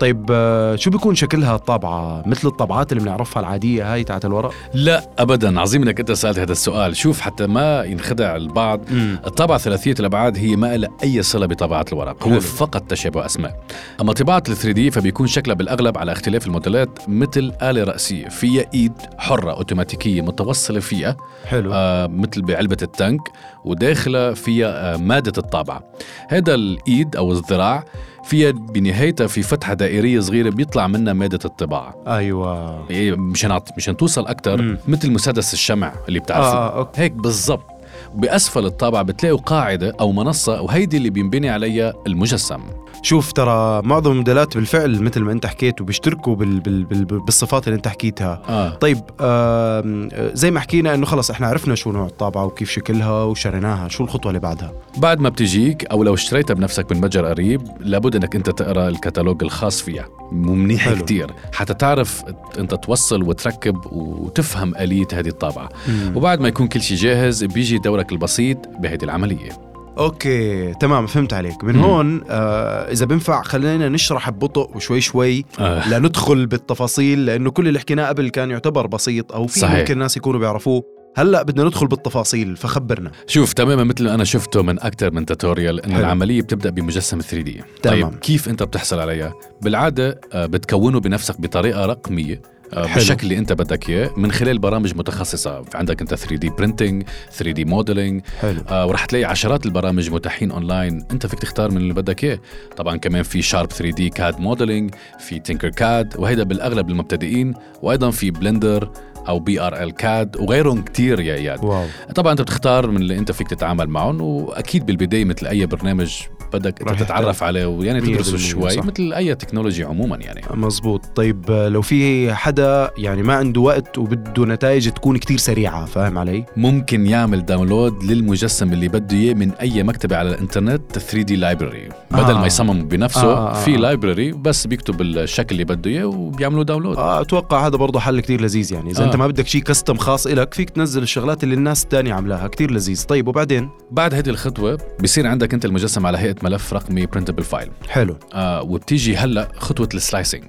طيب 0.00 0.26
آه 0.30 0.76
شو 0.76 0.90
بيكون 0.90 1.14
شكلها 1.14 1.54
الطابعة؟ 1.54 2.22
مثل 2.26 2.48
الطبعات 2.48 2.92
اللي 2.92 3.04
بنعرفها 3.04 3.40
العادية 3.40 3.94
هاي 3.94 4.04
تاعت 4.04 4.24
الورق؟ 4.24 4.52
لا 4.74 5.10
ابدا. 5.18 5.60
عظيم 5.60 5.82
إنك 5.82 6.00
أنت 6.00 6.12
سألت 6.12 6.38
هذا 6.38 6.52
السؤال. 6.52 6.96
شوف 6.96 7.20
حتى 7.20 7.46
ما 7.46 7.84
ينخدع 7.84 8.36
البعض. 8.36 8.80
الطابعة 9.26 9.58
ثلاثية 9.58 9.94
الأبعاد 10.00 10.38
هي 10.38 10.56
ما 10.56 10.76
لها 10.76 10.90
أي 11.02 11.22
صلة 11.22 11.46
بطابعة 11.46 11.84
الورق. 11.92 12.22
هو 12.22 12.30
حلو. 12.30 12.40
فقط 12.40 12.82
تشابه 12.82 13.26
أسماء. 13.26 13.60
أما 14.00 14.12
طباعة 14.12 14.42
ال 14.48 14.56
3 14.56 14.72
دي 14.72 14.90
فبيكون 14.90 15.26
شكلها 15.26 15.54
بالأغلب 15.54 15.98
على 15.98 16.12
اختلاف 16.12 16.46
الموديلات 16.46 16.98
مثل 17.08 17.52
آلة 17.62 17.84
رأسية. 17.84 18.28
فيها 18.28 18.64
إيد 18.74 18.92
حرة 19.18 19.52
أوتوماتيكية 19.52 20.22
متوصلة 20.22 20.80
فيها. 20.80 21.16
حلو. 21.46 21.70
آه 21.72 22.06
مثل 22.06 22.42
بعلبة 22.42 22.78
التانك. 22.82 23.20
وداخلها 23.64 24.34
فيها 24.34 24.94
آه 24.94 24.96
مادة 24.96 25.32
الطابعة. 25.38 25.82
هذا 26.28 26.54
الإيد 26.54 27.16
أو 27.16 27.32
الذراع 27.32 27.84
فيها 28.24 28.50
بنهايتها 28.50 29.26
في 29.26 29.42
فتحة 29.42 29.74
دائرية 29.74 30.20
صغيرة 30.20 30.50
بيطلع 30.50 30.86
منها 30.86 31.12
مادة 31.12 31.38
الطباعة. 31.44 31.94
أيوه. 32.06 32.90
إيه، 32.90 33.16
مشان 33.16 33.50
مشان 33.76 33.96
توصل 33.96 34.26
مم. 34.56 34.78
مثل 34.88 35.12
مسدس 35.12 35.52
الشمع 35.52 35.92
اللي 36.08 36.18
بتعرفه. 36.20 36.52
آه 36.52 36.78
أوكي. 36.78 37.00
هيك 37.00 37.12
بالضبط. 37.12 37.66
بأسفل 38.14 38.66
الطابعة 38.66 39.02
بتلاقوا 39.02 39.38
قاعدة 39.38 39.96
أو 40.00 40.12
منصة 40.12 40.60
وهيدي 40.60 40.96
اللي 40.96 41.10
بينبني 41.10 41.50
عليها 41.50 41.92
المجسم. 42.06 42.60
شوف 43.02 43.32
ترى 43.32 43.82
معظم 43.84 44.10
الموديلات 44.10 44.56
بالفعل 44.56 45.02
مثل 45.02 45.20
ما 45.20 45.32
انت 45.32 45.46
حكيت 45.46 45.80
وبيشتركوا 45.80 46.34
بال 46.34 46.60
بال 46.60 46.84
بال 46.84 47.04
بالصفات 47.04 47.68
اللي 47.68 47.76
انت 47.76 47.88
حكيتها. 47.88 48.42
آه. 48.48 48.74
طيب 48.74 48.98
آه 49.20 50.08
زي 50.34 50.50
ما 50.50 50.60
حكينا 50.60 50.94
إنه 50.94 51.06
خلص 51.06 51.30
إحنا 51.30 51.46
عرفنا 51.46 51.74
شو 51.74 51.92
نوع 51.92 52.06
الطابعة 52.06 52.44
وكيف 52.44 52.70
شكلها 52.70 53.22
وشريناها 53.22 53.88
شو 53.88 54.04
الخطوة 54.04 54.30
اللي 54.30 54.40
بعدها؟ 54.40 54.72
بعد 54.96 55.20
ما 55.20 55.28
بتجيك 55.28 55.84
أو 55.84 56.02
لو 56.04 56.14
اشتريتها 56.14 56.54
بنفسك 56.54 56.92
من 56.92 57.00
متجر 57.00 57.26
قريب 57.26 57.62
لابد 57.80 58.16
أنك 58.16 58.36
أنت 58.36 58.50
تقرأ 58.50 58.88
الكتالوج 58.88 59.42
الخاص 59.42 59.80
فيها. 59.80 60.06
ومنيح 60.32 60.80
حلو. 60.80 61.04
كتير. 61.04 61.34
حتى 61.52 61.74
تعرف 61.74 62.22
أنت 62.58 62.74
توصل 62.74 63.22
وتركب 63.22 63.76
وتفهم 63.92 64.74
آلية 64.74 65.06
هذه 65.12 65.28
الطابعة. 65.28 65.68
وبعد 66.14 66.40
ما 66.40 66.48
يكون 66.48 66.66
كل 66.66 66.80
شيء 66.80 66.96
جاهز 66.96 67.44
بيجي 67.44 67.78
دورك 67.78 68.12
البسيط 68.12 68.58
بهذه 68.78 69.04
العملية. 69.04 69.69
okay 70.00 70.72
تمام 70.74 71.06
فهمت 71.06 71.32
عليك 71.32 71.64
من. 71.64 71.76
هون 71.76 72.20
آه 72.30 72.92
إذا 72.92 73.06
بينفع 73.06 73.42
خلينا 73.42 73.88
نشرح 73.88 74.30
ببطء 74.30 74.76
وشوي 74.76 75.00
شوي 75.00 75.44
آه. 75.58 75.88
لا 75.88 75.98
ندخل 75.98 76.46
بالتفاصيل 76.46 77.26
لأنه 77.26 77.50
كل 77.50 77.68
اللي 77.68 77.78
حكيناه 77.78 78.08
قبل 78.08 78.28
كان 78.28 78.50
يعتبر 78.50 78.86
بسيط 78.86 79.32
أو 79.32 79.46
في 79.46 79.58
صحيح. 79.60 79.78
ممكن 79.78 79.94
الناس 79.94 80.16
يكونوا 80.16 80.40
بيعرفوه 80.40 80.82
هلأ 81.16 81.42
بدنا 81.42 81.64
ندخل 81.64 81.86
بالتفاصيل 81.86 82.56
فخبرنا 82.56 83.10
شوف 83.26 83.52
تماما 83.52 83.84
مثل 83.84 84.04
ما 84.04 84.14
أنا 84.14 84.24
شفته 84.24 84.62
من 84.62 84.80
أكثر 84.80 85.10
من 85.10 85.26
tutorial 85.26 85.80
انه. 85.80 85.98
العملية 85.98 86.42
بتبدأ 86.42 86.70
بمجسم 86.70 87.20
3D 87.20 87.62
تمام. 87.82 88.10
طيب 88.10 88.18
كيف 88.18 88.48
أنت 88.48 88.62
بتحصل 88.62 88.98
عليها 89.00 89.34
بالعادة 89.62 90.20
آه، 90.32 90.46
بتكونه 90.46 91.00
بنفسك 91.00 91.40
بطريقة 91.40 91.86
رقمية. 91.86 92.42
بالشكل 92.72 93.22
اللي 93.22 93.38
انت 93.38 93.52
بدك 93.52 93.88
اياه 93.90 94.10
من 94.16 94.32
خلال 94.32 94.58
برامج 94.58 94.94
متخصصة. 94.96 95.64
عندك 95.74 96.00
انت 96.00 96.14
3D 96.14 96.48
printing 96.50 97.02
3D 97.32 97.64
modeling 97.64 98.22
آه 98.68 98.86
ورح 98.86 99.04
تلاقي 99.04 99.24
عشرات 99.24 99.66
البرامج 99.66 100.10
متاحين 100.10 100.50
اونلاين 100.50 101.04
انت 101.10 101.26
فيك 101.26 101.38
تختار 101.38 101.70
من 101.70 101.76
اللي 101.76 101.94
بدك 101.94 102.24
اياه. 102.24 102.38
طبعا 102.76 102.96
كمان 102.96 103.22
في 103.22 103.42
Shapr3D 103.42 104.08
CAD 104.10 104.40
modeling 104.40 104.94
في 105.18 105.38
Tinkercad 105.38 106.14
وهيدا 106.18 106.42
بالأغلب 106.42 106.88
للمبتدئين 106.90 107.54
وأيضا 107.82 108.10
في 108.10 108.30
Blender 108.30 108.90
أو 109.28 109.38
BRL-CAD 109.38 110.36
وغيرهم 110.36 110.82
كتير 110.82 111.20
يا 111.20 111.34
إياد. 111.34 111.64
wow. 111.64 111.84
طبعا 112.14 112.32
انت 112.32 112.40
بتختار 112.40 112.90
من 112.90 112.96
اللي 112.96 113.18
انت 113.18 113.32
فيك 113.32 113.48
تتعامل 113.48 113.86
معهم 113.86 114.20
وأكيد 114.20 114.86
بالبداية 114.86 115.24
مثل 115.24 115.46
أي 115.46 115.66
برنامج 115.66 116.16
بدك 116.52 116.88
انت 116.88 117.02
تتعرف 117.02 117.42
عليه 117.42 117.66
ويعني 117.66 118.00
تدرسه 118.00 118.36
شوي 118.36 118.70
صح. 118.70 118.84
مثل 118.84 119.12
أي 119.12 119.34
technology 119.34 119.84
عموما 119.84 120.16
يعني. 120.16 120.40
مزبوط 120.54 121.06
طيب 121.14 121.50
آه، 121.50 121.68
لو 121.68 121.82
في 121.82 122.32
حدا 122.34 122.90
يعني 122.98 123.22
ما 123.22 123.34
عنده 123.34 123.60
وقت 123.60 123.98
وبده 123.98 124.44
نتائج 124.44 124.90
تكون 124.90 125.16
كتير 125.16 125.38
سريعة 125.38 125.84
فاهم 125.84 126.18
علي؟ 126.18 126.44
ممكن 126.56 127.06
يعمل 127.06 127.46
download 127.46 128.04
للمجسم 128.04 128.72
اللي 128.72 128.88
بده 128.88 129.16
إياه 129.16 129.34
من 129.34 129.50
أي 129.50 129.82
مكتبة 129.82 130.16
على 130.16 130.30
الإنترنت 130.30 130.98
3D 130.98 131.36
library 131.36 131.88
بدل 132.10 132.34
آه. 132.34 132.40
ما 132.40 132.46
يصمم 132.46 132.88
بنفسه 132.88 133.32
آه، 133.32 133.50
آه، 133.50 133.64
في 133.64 133.74
آه. 133.74 133.78
library 133.78 134.32
بس 134.32 134.66
بيكتب 134.66 135.00
الشكل 135.00 135.52
اللي 135.52 135.64
بده 135.64 135.90
إياه 135.90 136.06
وبيعملوا 136.06 136.64
download 136.64 136.96
آه 136.96 137.20
أتوقع 137.20 137.66
هذا 137.66 137.76
برضه 137.76 138.00
حل 138.00 138.20
كتير 138.20 138.40
لذيذ 138.40 138.72
يعني. 138.72 138.90
إذا 138.90 139.02
آه. 139.02 139.06
انت 139.06 139.16
ما 139.16 139.26
بدك 139.26 139.46
شيء 139.46 139.62
custom 139.62 139.96
خاص 139.96 140.26
إلك 140.26 140.54
فيك 140.54 140.70
تنزل 140.70 141.02
الشغلات 141.02 141.44
اللي 141.44 141.54
الناس 141.54 141.84
الثانية 141.84 142.14
عاملاها 142.14 142.48
كتير 142.48 142.70
لذيذ. 142.70 143.04
طيب 143.04 143.28
وبعدين؟ 143.28 143.68
بعد 143.90 144.14
هذه 144.14 144.28
الخطوة 144.28 144.78
بصير 145.02 145.26
عندك 145.26 145.54
أنت 145.54 145.64
المجسم 145.64 146.06
على 146.06 146.18
هيئة 146.18 146.36
ملف 146.44 146.72
رقمي 146.72 147.06
printable 147.06 147.42
file 147.42 147.70
حلو. 147.88 148.16
آه 148.34 148.62
وبتيجي 148.62 149.16
هلا 149.16 149.48
خطوة 149.56 149.88
ال 149.94 150.00
slicing 150.00 150.44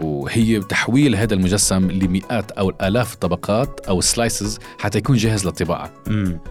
وهي 0.00 0.60
تحويل 0.60 1.16
هذا 1.16 1.34
المجسم 1.34 1.90
لمئات 1.90 2.50
أو 2.50 2.72
آلاف 2.82 3.14
الطبقات 3.14 3.80
أو 3.88 4.00
slices 4.00 4.58
حتى 4.78 4.98
يكون 4.98 5.16
جاهز 5.16 5.46
للطباعة. 5.46 5.92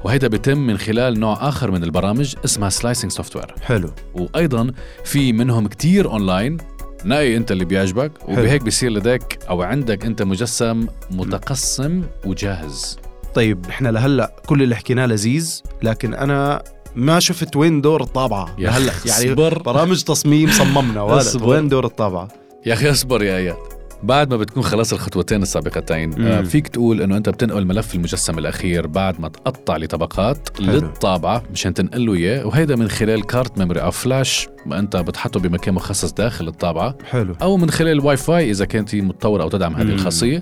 وهذا 0.03 0.27
بيتم 0.27 0.57
من 0.57 0.77
خلال 0.77 1.19
نوع 1.19 1.49
آخر 1.49 1.71
من 1.71 1.83
البرامج 1.83 2.35
اسمها 2.45 2.69
slicing 2.69 3.11
software 3.11 3.55
حلو. 3.61 3.89
وأيضا 4.13 4.71
في 5.03 5.33
منهم 5.33 5.67
كتير 5.67 6.11
اونلاين 6.11 6.57
نقي 7.05 7.37
أنت 7.37 7.51
اللي 7.51 7.65
بيعجبك 7.65 8.11
وبهيك 8.29 8.61
بيصير 8.61 8.91
لديك 8.91 9.39
أو 9.49 9.61
عندك 9.61 10.05
أنت 10.05 10.21
مجسم 10.21 10.87
متقسم 11.11 12.03
وجاهز. 12.25 12.99
طيب 13.35 13.65
إحنا 13.69 13.89
لهلأ 13.89 14.35
كل 14.45 14.63
اللي 14.63 14.75
حكيناه 14.75 15.05
لذيذ 15.05 15.61
لكن 15.83 16.13
أنا 16.13 16.63
ما 16.97 17.19
شفت 17.19 17.55
وين 17.55 17.81
دور 17.81 18.01
الطابعة 18.03 18.55
يا 18.59 18.69
لهلا 18.69 18.91
يعني 19.05 19.31
اصبر. 19.31 19.61
برامج 19.61 20.03
تصميم 20.03 20.51
صممنا 20.51 21.17
اصبر. 21.17 21.49
وين 21.49 21.69
دور 21.69 21.85
الطابعة 21.85 22.27
يا 22.65 22.73
أخي 22.73 22.91
اصبر 22.91 23.23
يا 23.23 23.37
اياد 23.37 23.55
بعد 24.03 24.29
ما 24.29 24.37
بتكون 24.37 24.63
خلاص 24.63 24.93
الخطوتين 24.93 25.41
السابقتين 25.41 26.13
آه، 26.27 26.39
مم. 26.39 26.45
فيك 26.45 26.67
تقول 26.67 27.01
إنه 27.01 27.17
أنت 27.17 27.29
بتنقل 27.29 27.65
ملف 27.65 27.95
المجسم 27.95 28.39
الأخير 28.39 28.87
بعد 28.87 29.21
ما 29.21 29.27
تقطع 29.29 29.77
لطبقات 29.77 30.49
حلو. 30.57 30.71
للطابعة 30.71 31.43
مشان 31.53 31.73
تنقل 31.73 32.05
له 32.05 32.13
إياه 32.13 32.47
وهيدا 32.47 32.75
من 32.75 32.87
خلال 32.89 33.25
كارت 33.25 33.57
memory 33.57 33.81
أو 33.81 33.91
فلاش 33.91 34.47
ما 34.65 34.79
أنت 34.79 34.95
بتحطه 34.97 35.39
بمكان 35.39 35.73
مخصص 35.73 36.11
داخل 36.13 36.47
الطابعة 36.47 36.95
حلو 37.09 37.35
أو 37.41 37.57
من 37.57 37.69
خلال 37.69 37.91
الواي 37.91 38.17
فاي 38.17 38.51
إذا 38.51 38.65
كانت 38.65 38.95
متطورة 38.95 39.43
أو 39.43 39.49
تدعم 39.49 39.75
هذه. 39.75 39.87
الخاصية 39.89 40.39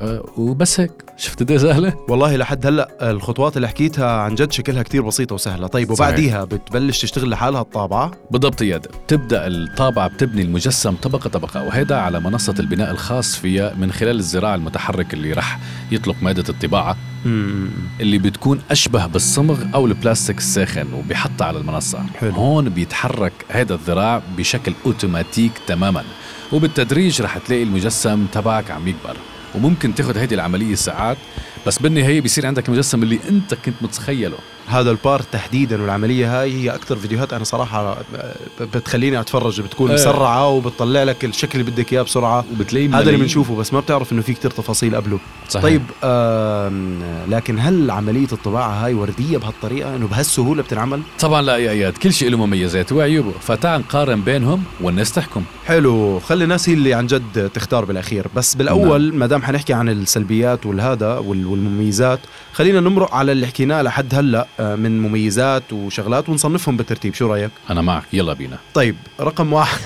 أه 0.00 0.24
وبس 0.36 0.80
هيك. 0.80 0.92
شفت 1.16 1.40
قد 1.40 1.50
إيه 1.50 1.58
سهلة؟ 1.58 1.94
والله 2.08 2.36
لحد 2.36 2.66
هلأ 2.66 3.10
الخطوات 3.10 3.56
اللي 3.56 3.68
حكيتها 3.68 4.10
عن 4.10 4.34
جد 4.34 4.52
شكلها 4.52 4.82
كتير 4.82 5.02
بسيطة 5.02 5.34
وسهلة. 5.34 5.66
طيب. 5.66 5.90
وبعديها 5.90 6.44
بتبلش 6.44 7.02
تشتغل 7.02 7.30
لحالها 7.30 7.60
الطابعة؟ 7.60 8.10
بالضبط 8.30 8.62
اياد 8.62 8.86
بتبدا 9.06 9.46
الطابعة 9.46 10.08
بتبني 10.08 10.42
المجسم 10.42 10.94
طبقة 10.94 11.30
طبقة 11.30 11.66
وهذا 11.66 11.96
على 11.96 12.20
منصة 12.20 12.54
البناء 12.58 12.90
الخاص 12.90 13.36
فيها 13.36 13.74
من 13.74 13.92
خلال 13.92 14.16
الزراع 14.18 14.54
المتحرك 14.54 15.14
اللي 15.14 15.32
رح 15.32 15.58
يطلق 15.92 16.16
مادة 16.22 16.44
الطباعة. 16.48 16.96
اللي 18.00 18.18
بتكون 18.18 18.60
أشبه 18.70 19.06
بالصمغ 19.06 19.58
أو 19.74 19.86
البلاستيك 19.86 20.38
الساخن 20.38 20.92
وبيحطها 20.92 21.46
على 21.46 21.58
المنصة. 21.58 21.98
حلو. 22.20 22.30
هون 22.30 22.68
بيتحرك 22.68 23.32
هذا 23.48 23.74
الذراع 23.74 24.22
بشكل 24.36 24.72
أوتوماتيك 24.86 25.52
تماما 25.66 26.04
وبالتدريج 26.52 27.22
رح 27.22 27.38
تلاقي 27.38 27.62
المجسم 27.62 28.26
تبعك 28.32 28.70
عم 28.70 28.88
يكبر. 28.88 29.16
وممكن 29.54 29.94
تاخذ 29.94 30.18
هيدي 30.18 30.34
العملية 30.34 30.74
ساعات. 30.74 31.16
بس 31.66 31.78
بالنهايه 31.78 32.20
بيصير 32.20 32.46
عندك 32.46 32.68
المجسم 32.68 33.02
اللي 33.02 33.18
انت 33.28 33.54
كنت 33.54 33.74
متخيله. 33.80 34.36
هذا 34.66 34.90
ال 34.90 34.97
part 34.97 35.24
تحديدا 35.32 35.82
والعملية 35.82 36.40
هاي 36.40 36.52
هي 36.52 36.70
أكثر 36.70 36.96
فيديوهات 36.96 37.32
أنا 37.32 37.44
صراحة 37.44 37.96
بتخليني 38.60 39.20
أتفرج 39.20 39.60
بتكون 39.60 39.90
إيه. 39.90 39.94
مسرعة 39.96 40.48
وبتطلع 40.48 41.02
لك 41.02 41.24
الشكل 41.24 41.60
اللي 41.60 41.70
بدك 41.70 41.92
إياه 41.92 42.02
بسرعة. 42.02 42.44
وبتلاقي 42.52 42.88
هذا 42.88 43.00
اللي. 43.00 43.16
بنشوفه 43.16 43.56
بس 43.56 43.72
ما 43.72 43.80
بتعرف 43.80 44.12
إنه 44.12 44.22
في 44.22 44.34
كتير 44.34 44.50
تفاصيل 44.50 44.96
قبله. 44.96 45.18
صحيح. 45.48 45.62
طيب 45.64 45.82
لكن 47.28 47.58
هل 47.58 47.90
عملية 47.90 48.26
الطباعة 48.32 48.84
هاي 48.84 48.94
وردية 48.94 49.38
بهالطريقة؟ 49.38 49.96
إنه 49.96 50.06
بهالسهولة 50.06 50.62
بتنعمل؟ 50.62 51.02
طبعا 51.20 51.42
لا 51.42 51.56
يا 51.56 51.70
اياد 51.70 51.92
كل 51.92 52.12
شيء 52.12 52.30
له 52.30 52.46
مميزات 52.46 52.92
وعيوبه. 52.92 53.32
فتعال 53.40 53.80
نقارن 53.80 54.20
بينهم 54.22 54.64
والناس 54.80 55.12
تحكم. 55.12 55.42
حلو. 55.66 56.18
خلي 56.20 56.44
الناس 56.44 56.68
هي 56.68 56.74
اللي 56.74 56.94
عن 56.94 57.06
جد 57.06 57.50
تختار 57.54 57.84
بالأخير. 57.84 58.26
بس 58.36 58.54
بالأول 58.54 59.08
نعم. 59.08 59.18
ما 59.18 59.26
دام 59.26 59.42
حنحكي 59.42 59.72
عن 59.72 59.88
السلبيات 59.88 60.66
والهذا 60.66 61.18
وال- 61.18 61.51
والمميزات. 61.52 62.18
خلينا 62.52 62.80
نمرق 62.80 63.14
على 63.14 63.32
اللي 63.32 63.46
حكيناه 63.46 63.82
لحد 63.82 64.14
هلأ 64.14 64.46
آه، 64.60 64.74
من 64.76 65.02
مميزات 65.02 65.72
وشغلات 65.72 66.28
ونصنفهم 66.28 66.76
بالترتيب. 66.76 67.14
شو 67.14 67.26
رأيك؟ 67.32 67.50
أنا 67.70 67.82
معك. 67.82 68.02
يلا 68.12 68.32
بينا. 68.32 68.58
طيب 68.74 68.96
رقم 69.20 69.52
واحد 69.52 69.78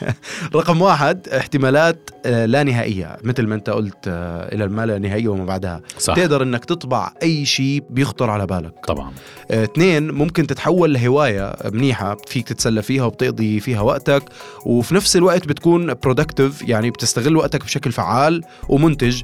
رقم 0.56 0.82
واحد 0.82 1.28
احتمالات 1.28 2.10
لا 2.26 2.62
نهائية 2.62 3.16
مثل 3.22 3.46
ما 3.46 3.54
انت 3.54 3.70
قلت 3.70 3.96
آه، 4.08 4.54
إلى 4.54 4.64
الما 4.64 4.86
لا 4.86 4.98
نهائية 4.98 5.28
وما 5.28 5.44
بعدها. 5.44 5.80
صح. 5.98 6.14
تقدر 6.14 6.42
إنك 6.42 6.64
تطبع 6.64 7.12
أي 7.22 7.44
شيء 7.44 7.82
بيخطر 7.90 8.30
على 8.30 8.46
بالك. 8.46 8.74
طبعا. 8.86 9.12
آه، 9.50 9.64
اثنين 9.64 10.10
ممكن 10.10 10.46
تتحول 10.46 10.94
لهواية 10.94 11.52
منيحة 11.72 12.16
فيك 12.26 12.48
تتسلى 12.48 12.82
فيها 12.82 13.04
وبتقضي 13.04 13.60
فيها 13.60 13.80
وقتك 13.80 14.22
وفي 14.66 14.94
نفس 14.94 15.16
الوقت 15.16 15.48
بتكون 15.48 15.94
productive 15.94 16.62
يعني 16.68 16.90
بتستغل 16.90 17.36
وقتك 17.36 17.64
بشكل 17.64 17.92
فعال 17.92 18.42
ومنتج. 18.68 19.22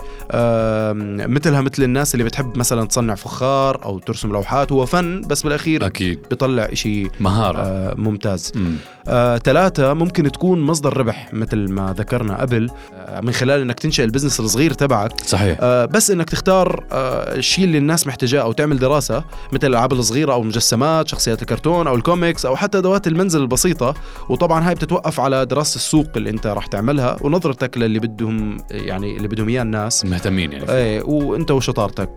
مثلها 1.29 1.61
مثل 1.61 1.83
الناس 1.83 2.15
اللي 2.15 2.25
بتحب 2.25 2.57
مثلا 2.59 2.87
تصنع 2.87 3.15
فخار 3.15 3.85
أو 3.85 3.99
ترسم 3.99 4.33
لوحات 4.33 4.73
هو 4.73 4.87
فن 4.87 5.21
بس 5.21 5.43
بالأخير 5.43 5.87
أكيد. 5.87 6.21
بيطلع 6.31 6.69
شيء 6.75 7.11
مهارة. 7.21 7.59
آه، 7.59 7.95
ممتاز. 7.95 8.53
مم. 8.55 8.77
آه، 9.09 9.39
ثلاثة 9.39 9.95
ممكن 9.95 10.33
تكون 10.33 10.61
مصدر 10.61 10.97
ربح 10.97 11.35
مثل 11.35 11.73
ما 11.73 11.95
ذكرنا 11.99 12.41
قبل. 12.41 12.71
آه، 12.71 12.88
من 13.23 13.33
خلال 13.33 13.61
إنك 13.61 13.81
تنشئ 13.81 14.05
ال 14.05 14.09
business 14.09 14.41
الصغير 14.41 14.73
تبعك. 14.73 15.21
صحيح. 15.21 15.59
آه، 15.61 15.85
بس 15.85 16.11
إنك 16.11 16.31
تختار 16.31 16.85
آه، 16.93 17.37
الشيء 17.37 17.65
اللي 17.65 17.79
الناس 17.79 18.07
محتاجاه 18.07 18.41
أو 18.41 18.53
تعمل 18.53 18.79
دراسة 18.79 19.25
مثل 19.53 19.67
الألعاب 19.67 19.93
الصغيرة 19.93 20.33
أو 20.33 20.43
المجسمات 20.43 21.09
شخصيات 21.09 21.43
الكرتون 21.43 21.87
أو 21.87 21.95
الكوميكس 21.95 22.47
أو 22.47 22.57
حتى 22.57 22.79
أدوات 22.79 23.07
المنزل 23.07 23.41
البسيطة. 23.41 23.95
وطبعا 24.29 24.69
هاي 24.69 24.75
بتتوقف 24.75 25.21
على 25.21 25.47
دراسة 25.47 25.77
السوق 25.77 26.07
اللي 26.17 26.31
أنت 26.31 26.47
راح 26.47 26.67
تعملها 26.67 27.17
ونظرتك 27.21 27.79
للي 27.79 27.99
بدهم 27.99 28.57
يعني 28.71 29.17
اللي 29.17 29.29
بدهم 29.29 29.49
إياه 29.49 29.63
الناس. 29.63 30.05
مهتمين 30.05 30.53
يعني. 30.53 30.73
إيه 30.73 31.03
وأنت 31.03 31.51
وشطارتك. 31.51 32.11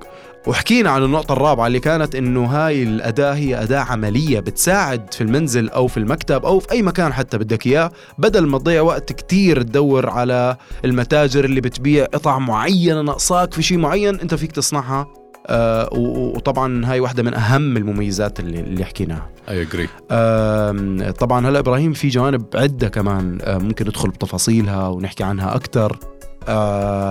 وحكينا 0.48 0.90
عن 0.90 1.04
النقطة 1.04 1.34
الرابعة 1.34 1.68
اللي 1.68 1.80
كانت 1.80 2.16
إنه 2.16 2.46
هاي 2.46 2.84
الأداة 2.84 3.34
هي 3.34 3.64
أداة 3.64 3.80
عملية 3.80 4.40
بتساعد 4.40 5.14
في 5.14 5.22
المنزل 5.22 5.70
أو 5.70 5.88
في 5.88 5.98
المكتب 5.98 6.46
أو 6.46 6.60
في 6.60 6.72
أي 6.72 6.82
مكان 6.82 7.14
حتى 7.14 7.38
بدك 7.38 7.68
إياه 7.68 7.92
بدل 8.18 8.48
ما 8.48 8.58
تضيع 8.58 8.82
وقت 8.82 9.14
كتير 9.14 9.62
تدور 9.62 10.10
على 10.10 10.58
المتاجر 10.86 11.46
اللي 11.46 11.62
بتبيع 11.62 12.06
قطع 12.06 12.40
معينة 12.40 13.02
ناقصاك 13.02 13.54
في 13.54 13.62
شيء 13.62 13.78
معين 13.78 14.20
أنت 14.20 14.36
فيك 14.36 14.52
تصنعها. 14.52 15.08
آه 15.48 15.90
وطبعا 15.94 16.86
هاي 16.86 17.00
واحدة 17.00 17.24
من 17.24 17.34
أهم 17.34 17.78
المميزات 17.78 18.40
اللي, 18.40 18.60
اللي 18.60 18.86
حكيناها. 18.86 19.30
اي 19.50 19.62
اجري 19.62 19.88
آم، 20.12 21.12
طبعا 21.12 21.48
هلا 21.48 21.60
إبراهيم 21.60 21.94
في 21.94 22.08
جوانب 22.08 22.46
عدة 22.56 22.88
كمان. 22.88 23.38
آه، 23.42 23.58
ممكن 23.58 23.86
ندخل 23.86 24.10
بتفاصيلها 24.10 24.88
ونحكي 24.88 25.24
عنها 25.24 25.56
أكثر 25.56 25.92
آه 25.92 26.31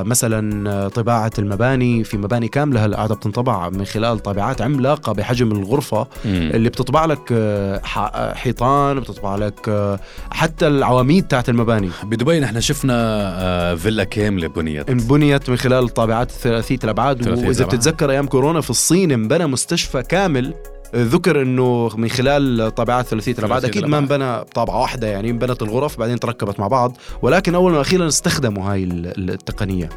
مثلا 0.04 0.70
آه، 0.70 0.88
طباعة 0.88 1.30
المباني 1.38 2.04
في 2.04 2.16
مباني 2.18 2.49
كاملة 2.49 2.84
هلا 2.87 2.96
قاعدة 2.96 3.14
بتنطبع 3.14 3.68
من 3.68 3.84
خلال 3.84 4.18
طابعات 4.18 4.62
عملاقة 4.62 5.12
بحجم 5.12 5.52
الغرفة 5.52 6.06
اللي 6.25 6.68
بتطبع 6.68 7.04
لك 7.04 7.20
آه، 7.32 7.80
آه، 7.96 8.34
حيطان 8.34 9.00
بتطبع 9.00 9.37
لك 9.37 9.68
آه، 9.68 10.00
حتى 10.30 10.66
العواميد 10.66 11.26
تاعت 11.26 11.49
المباني. 11.49 11.90
بدبي 12.04 12.40
نحن 12.40 12.60
شفنا 12.60 12.94
آه، 13.42 13.75
فيلا 13.75 14.04
كاملة 14.04 14.49
بنيت. 14.49 14.90
انبنيت 14.90 15.50
من 15.50 15.56
خلال 15.56 15.84
الطابعات 15.84 16.30
الثلاثية 16.30 16.78
الأبعاد 16.84 17.22
ثلاثية 17.22 17.46
وإذا. 17.49 17.64
بتتذكر 17.64 18.10
أيام 18.10 18.26
كورونا 18.26 18.60
في 18.60 18.70
الصين 18.70 19.12
انبنى 19.12 19.46
مستشفى 19.46 20.02
كامل 20.02 20.54
ذكر 20.94 21.42
إنه 21.42 21.90
من 21.97 22.09
خلال 22.09 22.75
طابعات 22.75 23.06
ثلاثية 23.06 23.32
الأبعاد 23.38 23.64
أكيد 23.64 23.85
ما. 23.85 23.99
انبنى 23.99 24.44
طابعة 24.44 24.80
واحدة 24.80 25.06
يعني 25.06 25.30
انبنت 25.30 25.62
الغرف 25.62 25.99
بعدين 25.99 26.20
تركبت 26.20 26.61
مع 26.61 26.68
بعض 26.68 26.97
ولكن 27.23 27.54
اول 27.54 27.75
وأخيرا 27.75 28.06
استخدموا 28.09 28.73
هاي 28.73 28.85
ال- 28.85 29.30
التقنية 29.30 29.88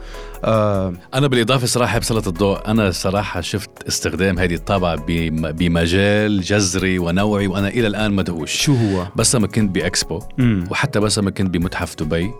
آه 0.44 0.94
أنا 1.14 1.28
بالإضافة 1.28 1.68
صراحة 1.68 2.00
بسلط 2.00 2.28
الضوء 2.28 2.68
أنا 2.68 2.92
صراحة 2.92 3.42
شفت 3.42 3.70
استخدام 3.88 4.40
هذه 4.40 4.54
الطابعة 4.56 4.96
بم- 5.08 5.52
بمجال 5.52 6.42
جذري 6.42 7.00
ونوعي 7.00 7.48
وأنا 7.48 7.68
إلى 7.68 7.88
الآن 7.88 8.12
مدهوش 8.14 8.52
شو 8.62 8.74
هو 8.76 9.08
بس 9.16 9.36
لما 9.36 9.48
كنت 9.48 9.76
بإكسبو 9.76 10.20
مم. 10.38 10.64
وحتى 10.72 11.00
بس 11.00 11.20
لما 11.20 11.32
كنت 11.32 11.50
بمتحف 11.54 11.96
دبي 11.96 12.32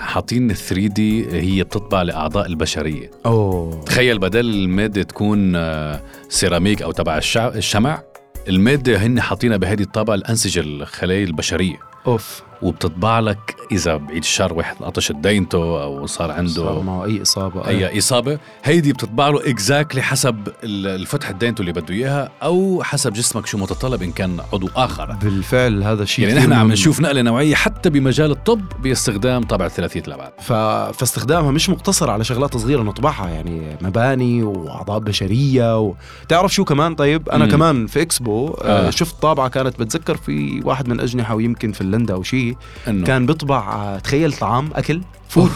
حاطين 0.00 0.54
3 0.54 0.86
دي 0.86 1.26
هي 1.32 1.64
بتطبع 1.64 2.02
لأعضاء 2.02 2.46
البشرية. 2.46 3.10
أوه. 3.26 3.84
تخيل 3.84 4.18
بدل 4.18 4.40
المادة 4.40 5.02
تكون 5.02 5.56
آه، 5.56 6.00
سيراميك 6.28 6.82
أو 6.82 6.92
تبع 6.92 7.20
الشمع 7.36 8.02
المادة 8.48 8.96
هن 8.96 9.20
حاطينها 9.20 9.56
بهذه 9.56 9.82
الطابعة 9.82 10.14
الانسجه 10.14 10.60
الخلايا 10.60 11.24
البشرية. 11.24 11.76
أوف. 12.06 12.42
وبتطبع 12.62 13.20
لك 13.20 13.56
إذا 13.72 13.96
بعيد 13.96 14.16
الشر 14.22 14.52
واحد 14.52 14.76
انقطشت 14.80 15.12
دينته 15.16 15.82
أو 15.82 16.06
صار 16.06 16.28
صار 16.28 16.30
عنده 16.38 16.82
معه 16.82 17.04
أي 17.04 17.22
إصابة 17.22 17.68
أي 17.68 17.98
إصابة 17.98 18.38
هيدي 18.64 18.92
بتطبع 18.92 19.28
له 19.28 19.50
اكزاكتلي 19.50 20.02
حسب 20.02 20.48
ال- 20.64 20.86
الفتحه 20.86 21.32
دينته 21.32 21.60
اللي 21.60 21.72
بده 21.72 21.94
إياها 21.94 22.30
أو 22.42 22.82
حسب 22.84 23.12
جسمك 23.12 23.46
شو 23.46 23.58
متطلب 23.58 24.02
إن 24.02 24.12
كان 24.12 24.40
عضو 24.52 24.68
آخر 24.76 25.12
بالفعل 25.22 25.82
هذا 25.82 26.02
الشيء 26.02 26.28
يعني 26.28 26.40
نحن 26.40 26.52
عم. 26.52 26.72
نشوف 26.72 27.00
نقلة 27.00 27.22
نوعية 27.22 27.54
حتى 27.54 27.90
بمجال 27.90 28.30
الطب 28.30 28.60
باستخدام 28.82 29.42
طابعه 29.42 29.68
ثلاثيه 29.68 30.02
الابعاد 30.08 30.32
ف... 30.40 30.52
فاستخدامها 30.98 31.50
مش 31.50 31.70
مقتصر 31.70 32.10
على 32.10 32.24
شغلات 32.24 32.56
صغيرة 32.56 32.82
نطبعها 32.82 33.28
يعني 33.28 33.76
مباني 33.80 34.42
وأعضاء 34.42 34.98
بشرية 34.98 35.80
و... 35.80 35.94
تعرف 36.28 36.54
شو 36.54 36.64
كمان 36.64 36.94
طيب 36.94 37.28
أنا 37.28 37.44
مم. 37.44 37.50
كمان 37.50 37.86
في 37.86 38.02
إكسبو 38.02 38.48
آه. 38.48 38.86
آه. 38.88 38.90
شفت 38.90 39.22
طابعة 39.22 39.48
كانت 39.48 39.80
بتذكر 39.80 40.16
في 40.16 40.60
واحد 40.64 40.88
من 40.88 40.94
الاجنحه 40.96 41.34
ويمكن 41.34 41.72
فنلندا 41.72 42.14
أو 42.14 42.22
شيء 42.22 42.49
إنه. 42.88 43.06
كان 43.06 43.26
بيطبع 43.26 43.72
آه، 43.74 43.98
تخيل 43.98 44.32
طعام 44.32 44.70
أكل 44.74 45.00
food 45.28 45.50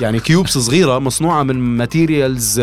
يعني 0.00 0.20
cubes 0.20 0.58
صغيرة 0.58 0.98
مصنوعة 0.98 1.42
من 1.42 1.58
materials 1.58 2.60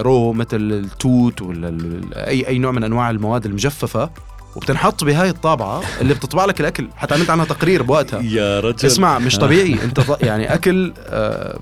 raw 0.00 0.32
مثل 0.32 0.56
التوت 0.56 1.42
ولا 1.42 1.78
أي 2.14 2.48
أي 2.48 2.58
نوع 2.58 2.72
من 2.72 2.84
أنواع 2.84 3.10
المواد 3.10 3.46
المجففة. 3.46 4.10
وبتنحط 4.56 5.04
بهاي 5.04 5.28
الطابعة 5.28 5.82
اللي 6.00 6.14
بتطبع 6.14 6.44
لك 6.44 6.60
الأكل. 6.60 6.88
حتى 6.96 7.14
عملت 7.14 7.30
عنها 7.30 7.44
تقرير 7.44 7.82
بوقتها. 7.82 8.20
يا 8.22 8.60
رجل. 8.60 8.86
اسمع 8.86 9.18
مش 9.18 9.38
طبيعي. 9.38 9.84
انت 9.84 10.00
يعني 10.20 10.54
أكل 10.54 10.92
آه، 11.06 11.58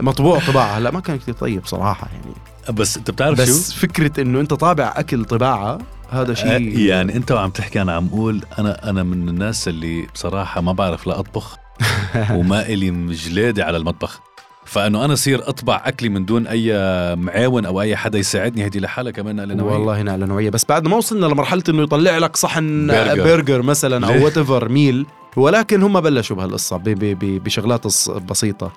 مطبوع 0.00 0.38
طباعة. 0.38 0.78
هلا 0.78 0.90
ما 0.90 1.00
كان 1.00 1.18
كثير 1.18 1.34
طيب 1.34 1.66
صراحة 1.66 2.08
يعني. 2.12 2.34
بس 2.78 2.96
أنت 2.96 3.10
بتعرف 3.10 3.40
بس 3.40 3.72
شو 3.72 3.80
فكرة 3.80 4.20
إنه 4.22 4.40
أنت 4.40 4.54
طابع 4.54 4.92
أكل 4.96 5.24
طباعة 5.24 5.78
هذا 6.10 6.30
آه، 6.30 6.34
شيء. 6.34 6.78
يعني 6.78 7.16
انت 7.16 7.32
وعم 7.32 7.50
تحكي 7.50 7.82
أنا 7.82 7.92
عم 7.92 8.08
أقول 8.12 8.42
أنا 8.58 8.90
أنا 8.90 9.02
من 9.02 9.28
الناس 9.28 9.68
اللي 9.68 10.06
بصراحة 10.14 10.60
ما 10.60 10.72
بعرف 10.72 11.06
لا 11.06 11.18
اطبخ 11.18 11.56
وما 12.36 12.66
إلي 12.66 12.90
مجلاد 12.90 13.62
على 13.62 13.76
المطبخ. 13.76 14.20
فإنه 14.64 15.04
أنا 15.04 15.14
صير 15.14 15.48
أطبع 15.48 15.82
أكلي 15.84 16.08
من 16.08 16.24
دون 16.24 16.46
أي 16.46 16.72
معاون 17.16 17.66
أو 17.66 17.80
أي 17.80 17.96
حدا 17.96 18.18
يساعدني 18.18 18.66
هذه 18.66 18.78
لحالها 18.78 19.12
كمان 19.12 19.56
نوعية. 19.56 19.74
والله 19.74 20.02
نقلة 20.02 20.26
نوعية. 20.26 20.50
بس 20.50 20.64
بعد 20.68 20.88
ما 20.88 20.96
وصلنا 20.96 21.26
لمرحلة 21.26 21.62
إنه 21.68 21.82
يطلع 21.82 22.18
لك 22.18 22.36
صحن 22.36 22.86
برجر. 22.86 23.24
برجر, 23.24 23.62
مثلا؟ 23.62 24.06
أو 24.06 24.24
وات 24.24 24.38
ايفر 24.38 24.68
ميل 24.68 25.06
ولكن 25.36 25.82
هم 25.82 26.00
بلشوا 26.00 26.36
بهالقصة 26.36 26.80
بشغلات 26.84 27.86
بسيطة. 28.30 28.72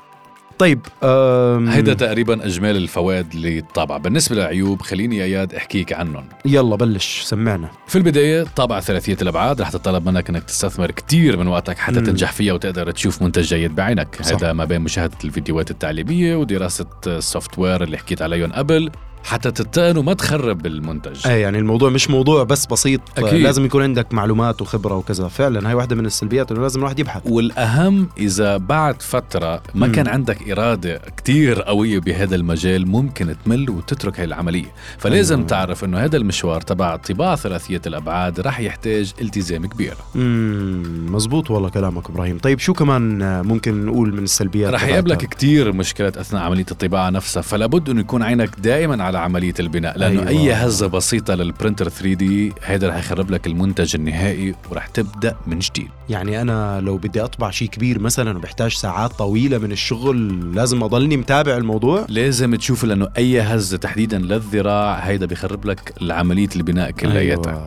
طيب 0.62 0.80
أم... 1.04 1.70
هيدا 1.70 1.94
تقريبا 1.94 2.46
اجمال 2.46 2.78
الفوائد 2.78 3.36
للطابعه 3.36 3.98
بالنسبة 3.98 4.36
للعيوب 4.36 4.82
خليني 4.82 5.18
يا 5.18 5.24
إياد 5.24 5.54
أحكيك 5.54 5.94
عنهم. 5.94 6.26
يلا 6.46 6.76
بلش 6.76 7.22
سمعنا. 7.22 7.70
في 7.88 7.98
البداية 7.98 8.46
طابعه 8.56 8.82
ثلاثية 8.82 9.18
الأبعاد. 9.22 9.62
رح 9.62 9.70
تطلب 9.70 10.10
منك 10.10 10.30
إنك 10.30 10.44
تستثمر 10.44 10.92
كتير 10.92 11.38
من 11.38 11.48
وقتك 11.48 11.78
حتى 11.78 12.00
مم. 12.00 12.06
تنجح 12.06 12.32
فيها 12.32 12.54
وتقدر 12.54 12.92
تشوف 12.92 13.22
منتج 13.22 13.44
جيد 13.44 13.76
بعينك. 13.76 14.22
صح. 14.22 14.36
هذا 14.36 14.54
ما 14.54 14.66
بين 14.66 14.82
مشاهدة 14.82 15.18
الفيديوهات 15.24 15.72
التعليمية 15.72 16.36
ودراسة 16.36 16.86
السوفت 17.08 17.60
وير 17.60 17.84
اللي 17.84 17.98
حكيت 17.98 18.22
عليهم 18.22 18.52
قبل. 18.52 18.92
حتى 19.24 19.52
تتقن 19.52 19.98
وما 19.98 20.14
تخرب 20.14 20.66
المنتج 20.66 21.28
إيه 21.28 21.42
يعني 21.42 21.60
الموضوع 21.60 21.90
مش 21.90 22.10
موضوع 22.10 22.44
بس 22.44 22.66
بسيط 22.66 23.02
أكيد. 23.18 23.42
لازم 23.42 23.66
يكون 23.66 23.84
عندك 23.84 24.14
معلومات 24.14 24.62
وخبرة 24.62 24.96
وكذا 24.96 25.28
فعلا 25.28 25.70
هاي 25.70 25.74
واحدة 25.74 25.96
من 25.96 26.06
السلبيات 26.06 26.52
إنه 26.52 26.62
لازم 26.62 26.80
الواحد 26.80 27.00
يبحث 27.00 27.22
والأهم 27.26 28.10
إذا 28.18 28.58
بعد 28.58 29.02
فترة 29.02 29.62
ما 29.76 29.88
مم. 29.88 29.94
كان 29.94 30.08
عندك 30.08 30.50
إرادة 30.52 31.02
كتير 31.18 31.62
قوية 31.62 32.00
بهذا 32.00 32.36
المجال 32.36 32.88
ممكن 32.88 33.36
تمل 33.46 33.70
وتترك 33.70 34.20
هاي 34.20 34.26
العملية 34.26 34.72
فلازم 34.98 35.36
أيوة. 35.36 35.48
تعرف 35.48 35.84
أنه 35.84 35.98
هذا 35.98 36.18
المشوار 36.18 36.62
تبع 36.62 36.96
طباعة 36.96 37.36
ثلاثية 37.36 37.82
الأبعاد 37.88 38.40
رح 38.40 38.60
يحتاج 38.60 39.14
التزام 39.22 39.66
كبير 39.66 39.94
امم 40.16 41.16
مزبوط 41.16 41.52
والله 41.52 41.70
كلامك 41.70 42.10
إبراهيم 42.10 42.38
طيب 42.38 42.60
شو 42.60 42.74
كمان 42.74 43.42
ممكن 43.46 43.86
نقول 43.86 44.14
من 44.14 44.24
السلبيات 44.24 44.74
رح؟ 44.74 44.84
يقابلك 44.84 45.18
كتير 45.26 45.74
مشكلات 45.74 46.18
أثناء 46.18 46.44
عملية 46.44 46.66
الطباعة 46.72 47.10
نفسها 47.10 47.42
فلا 47.42 47.66
بد 47.66 47.90
أنه 47.90 48.00
يكون 48.00 48.24
عينك 48.24 48.60
دائما 48.60 49.04
على 49.04 49.11
عملية 49.16 49.54
البناء. 49.60 49.98
لأنه 49.98 50.28
أيوة. 50.28 50.30
أي 50.30 50.54
هزة 50.54 50.88
بسيطة 50.88 51.36
للبرنتر 51.36 51.90
3 51.90 52.14
دي 52.14 52.54
هيدا 52.64 52.90
رح 52.90 52.98
يخرب 52.98 53.32
لك 53.32 53.48
المنتج 53.48 53.96
النهائي 53.96 54.56
ورح 54.72 54.88
تبدأ 54.88 55.36
من 55.48 55.60
جديد. 55.60 55.88
يعني 56.10 56.42
أنا 56.42 56.82
لو 56.82 56.98
بدي 56.98 57.22
أطبع 57.22 57.52
شيء 57.52 57.68
كبير 57.68 58.00
مثلا 58.00 58.38
وبحتاج 58.38 58.72
ساعات 58.74 59.12
طويلة 59.12 59.58
من 59.58 59.72
الشغل 59.72 60.56
لازم 60.56 60.84
أضلني 60.84 61.18
متابع 61.18 61.58
الموضوع؟ 61.58 62.06
لازم 62.10 62.56
تشوف 62.56 62.84
لأنه 62.84 63.08
أي 63.18 63.42
هزة 63.42 63.78
تحديدا 63.78 64.20
للذراع 64.20 64.96
هيدا 64.96 65.26
بيخرب 65.26 65.66
لك 65.66 65.94
عملية 66.10 66.50
البناء 66.56 66.92
كلياتها 66.92 67.52
أيوة. 67.52 67.66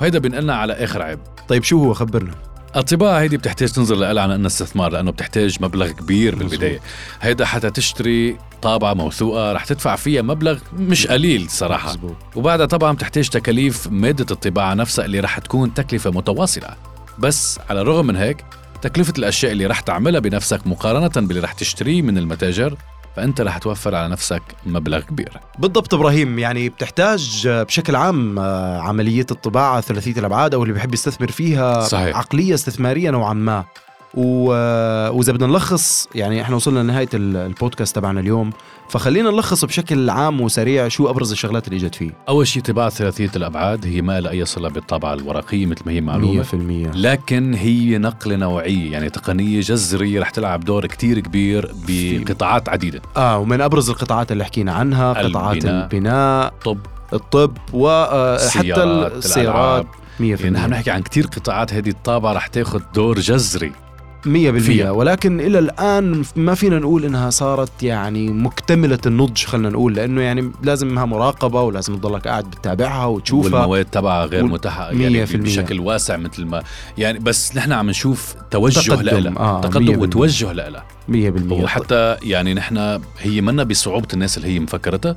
وهيدا 0.00 0.18
بينقلنا 0.18 0.54
على 0.54 0.72
آخر 0.72 1.02
عيب. 1.02 1.18
طيب 1.48 1.62
شو 1.62 1.84
هو؟ 1.84 1.94
خبرنا. 1.94 2.34
الطباعة 2.76 3.20
هيدي 3.20 3.36
بتحتاج 3.36 3.68
تنظر 3.68 3.94
لها 3.94 4.08
على 4.08 4.34
إنها 4.34 4.46
استثمار 4.46 4.92
لأنه 4.92 5.10
بتحتاج 5.10 5.56
مبلغ 5.60 5.90
كبير 5.90 6.34
بالبداية. 6.34 6.80
هيدا 7.20 7.44
حتى 7.44 7.70
تشتري 7.70 8.38
طابعة 8.62 8.94
موثوقة 8.94 9.52
رح 9.52 9.64
تدفع 9.64 9.96
فيها 9.96 10.22
مبلغ 10.22 10.58
مش 10.72 11.06
قليل 11.06 11.50
صراحة. 11.50 11.88
مزبوط. 11.88 12.16
وبعدها 12.36 12.66
طبعا 12.66 12.92
بتحتاج 12.92 13.28
تكاليف 13.28 13.86
مادة 13.90 14.26
الطباعة 14.30 14.74
نفسها 14.74 15.04
اللي 15.04 15.20
رح 15.20 15.38
تكون 15.38 15.74
تكلفة 15.74 16.10
متواصلة. 16.10 16.68
بس 17.18 17.58
على 17.70 17.80
الرغم 17.80 18.06
من 18.06 18.16
هيك 18.16 18.44
تكلفة 18.82 19.12
الأشياء 19.18 19.52
اللي 19.52 19.66
رح 19.66 19.80
تعملها 19.80 20.20
بنفسك 20.20 20.66
مقارنة 20.66 21.26
باللي 21.26 21.40
رح 21.40 21.52
تشتريه 21.52 22.02
من 22.02 22.18
المتاجر 22.18 22.76
فأنت 23.16 23.40
رح 23.40 23.58
توفر 23.58 23.94
على 23.94 24.08
نفسك 24.08 24.42
مبلغ 24.66 25.00
كبير 25.00 25.32
بالضبط 25.58 25.94
إبراهيم 25.94 26.38
يعني 26.38 26.68
بتحتاج 26.68 27.48
بشكل 27.48 27.96
عام 27.96 28.38
آه، 28.38 28.80
عملية 28.80 29.26
الطباعة 29.30 29.80
ثلاثية 29.80 30.12
الأبعاد 30.20 30.54
أو 30.54 30.62
اللي 30.62 30.74
بيحب 30.74 30.94
يستثمر 30.94 31.30
فيها 31.30 31.80
صحيح. 31.80 32.16
عقليه 32.16 32.54
استثماريه 32.54 33.10
نوعا 33.10 33.34
ما 33.34 33.64
وإذا 34.14 35.32
بدنا 35.32 35.46
نلخص 35.46 36.08
يعني 36.14 36.42
إحنا 36.42 36.56
وصلنا 36.56 36.80
لنهاية 36.80 37.08
ال- 37.14 37.36
البودكاست 37.36 37.96
تبعنا 37.96 38.20
اليوم. 38.20 38.50
فخلينا 38.88 39.30
نلخص 39.30 39.64
بشكل 39.64 40.10
عام 40.10 40.40
وسريع 40.40 40.88
شو 40.88 41.10
أبرز 41.10 41.32
الشغلات 41.32 41.68
اللي 41.68 41.76
إجت 41.86 41.94
فيه. 41.94 42.10
أول 42.28 42.46
شيء 42.46 42.62
طباعة 42.62 42.88
ثلاثية 42.90 43.30
الأبعاد 43.36 43.86
هي 43.86 44.02
ما 44.02 44.20
لها 44.20 44.30
أي 44.30 44.44
صلة 44.44 44.68
بالطابعة 44.68 45.14
الورقية 45.14 45.66
مثل 45.66 45.82
ما 45.86 45.92
هي 45.92 46.00
معلومة. 46.00 46.42
100% 46.42 46.96
لكن 46.96 47.54
هي 47.54 47.98
نقلة 47.98 48.36
نوعية 48.36 48.92
يعني 48.92 49.10
تقنية 49.10 49.60
جذرية 49.60 50.20
رح 50.20 50.30
تلعب 50.30 50.60
دور 50.64 50.86
كتير 50.86 51.20
كبير 51.20 51.72
بقطاعات 51.88 52.68
عديدة. 52.68 53.02
آه 53.16 53.38
ومن 53.38 53.60
أبرز 53.60 53.90
القطاعات 53.90 54.32
اللي 54.32 54.44
حكينا 54.44 54.72
عنها 54.72 55.12
قطاعات 55.12 55.56
البناء. 55.56 55.84
البناء 55.84 56.52
طب. 56.64 56.78
الطب 57.12 57.56
وحتى 57.72 58.44
السيارات، 58.44 59.12
السيارات 59.12 59.86
100% 60.20 60.22
يعني 60.22 60.50
نحن 60.50 60.70
نحكي 60.70 60.90
عن 60.90 61.02
كتير 61.02 61.26
قطاعات 61.26 61.74
هذه 61.74 61.88
الطابعة 61.88 62.32
رح 62.32 62.46
تاخذ 62.46 62.80
دور 62.94 63.18
جذري. 63.20 63.72
100% 64.26 64.28
فيها. 64.60 64.90
ولكن 64.90 65.40
إلى 65.40 65.58
الآن 65.58 66.22
ما 66.36 66.54
فينا 66.54 66.78
نقول 66.78 67.04
إنها 67.04 67.30
صارت 67.30 67.82
يعني 67.82 68.28
مكتملة 68.28 68.98
النضج 69.06 69.44
خلينا 69.44 69.70
نقول 69.70 69.94
لأنه 69.94 70.20
يعني 70.20 70.52
لازمها 70.62 71.04
مراقبة 71.04 71.62
ولازم 71.62 71.96
تضلك 71.96 72.28
قاعد 72.28 72.44
بتتابعها 72.50 73.04
وتشوفها. 73.06 73.58
والمواد 73.60 73.84
تبعها 73.84 74.26
غير 74.26 74.42
وال- 74.44 74.52
متاحة 74.52 74.92
مية 74.92 75.02
يعني. 75.18 75.24
بشكل 75.42 75.80
واسع 75.80 76.16
مثل 76.16 76.44
ما 76.44 76.62
يعني 76.98 77.18
بس 77.18 77.56
نحن 77.56 77.72
عم 77.72 77.90
نشوف 77.90 78.34
توجه 78.50 78.88
تقدم، 78.94 79.02
لها 79.18 79.38
آه، 79.40 79.54
مية 79.54 79.60
تقدم 79.60 79.84
بالمية. 79.86 79.98
وتوجه 80.02 80.52
لها 80.52 80.84
100% 81.08 81.52
وحتى 81.52 82.16
يعني 82.22 82.54
نحن 82.54 83.00
هي 83.18 83.40
منا 83.40 83.62
بصعوبة 83.62 84.08
الناس 84.14 84.36
اللي 84.36 84.48
هي 84.48 84.60
مفكرتها 84.60 85.16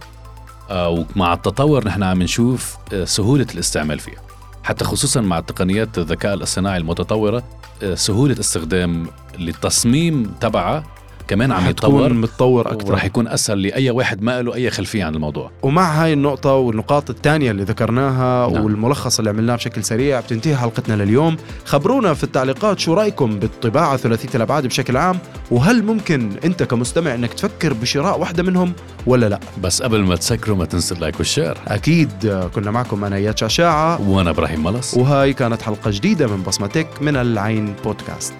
آه 0.69 1.05
ومع 1.15 1.33
التطور 1.33 1.87
نحن 1.87 2.03
عم 2.03 2.21
نشوف 2.21 2.75
آه 2.93 3.05
سهولة 3.05 3.47
الاستعمال 3.53 3.99
فيها. 3.99 4.21
حتى 4.63 4.85
خصوصا 4.85 5.21
مع 5.21 5.39
تقنيات 5.39 5.97
الذكاء 5.97 6.33
الاصطناعي 6.33 6.77
المتطورة 6.77 7.43
آه 7.83 7.95
سهولة 7.95 8.39
استخدام 8.39 9.07
التصميم 9.39 10.33
تبعها 10.41 10.83
كمان 11.27 11.51
عم 11.51 11.69
يتطور. 11.69 12.13
متطور 12.13 12.71
أكثر. 12.71 12.91
ورح 12.91 13.05
يكون 13.05 13.27
أسهل 13.27 13.61
لأي 13.61 13.89
واحد 13.89 14.21
ما 14.21 14.41
له 14.41 14.55
أي 14.55 14.69
خلفية 14.69 15.03
عن 15.03 15.15
الموضوع. 15.15 15.51
ومع 15.63 16.03
هاي 16.03 16.13
النقطة 16.13 16.53
والنقاط 16.53 17.09
الثانية 17.09 17.51
اللي 17.51 17.63
ذكرناها 17.63 18.49
نعم. 18.49 18.65
والملخص 18.65 19.17
اللي 19.17 19.29
عملناه 19.29 19.55
بشكل 19.55 19.83
سريع 19.83 20.19
بتنتهي 20.19 20.55
حلقتنا 20.55 21.03
لليوم. 21.03 21.37
خبرونا 21.65 22.13
في 22.13 22.23
التعليقات 22.23 22.79
شو 22.79 22.93
رأيكم 22.93 23.39
بالطباعة 23.39 23.97
ثلاثية 23.97 24.29
الأبعاد 24.35 24.67
بشكل 24.67 24.97
عام؟ 24.97 25.19
وهل 25.51 25.83
ممكن 25.83 26.29
أنت 26.45 26.63
كمستمع 26.63 27.13
أنك 27.13 27.33
تفكر 27.33 27.73
بشراء 27.73 28.19
واحدة 28.19 28.43
منهم 28.43 28.73
ولا 29.05 29.29
لا؟ 29.29 29.39
بس 29.61 29.81
قبل 29.81 29.99
ما 30.01 30.15
تسكروا 30.15 30.57
ما 30.57 30.65
تنسوا 30.65 30.97
اللايك 30.97 31.17
والشير. 31.17 31.57
أكيد 31.67 32.25
آه، 32.25 32.47
كنا 32.47 32.71
معكم 32.71 33.03
أنا 33.03 33.15
إياد 33.15 33.37
شعشاعة. 33.37 34.09
وأنا 34.09 34.29
إبراهيم 34.29 34.63
ملص. 34.63 34.93
وهاي 34.93 35.33
كانت 35.33 35.61
حلقة 35.61 35.91
جديدة 35.91 36.27
من 36.27 36.43
بصمتك 36.43 36.87
من 37.01 37.15
العين 37.15 37.75
بودكاست. 37.83 38.33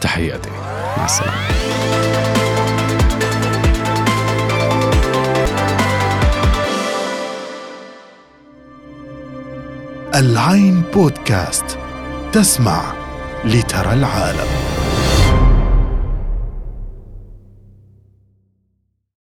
تحياتي. 0.00 0.50
مع 0.96 1.04
السلامة. 1.04 1.99
العين 10.14 10.82
بودكاست. 10.94 11.78
تسمع 12.32 12.92
لترى 13.44 13.92
العالم. 13.92 14.79